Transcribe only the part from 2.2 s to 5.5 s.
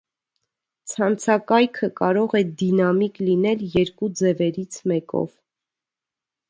է դինամիկ լինել երկու ձևերից մեկով։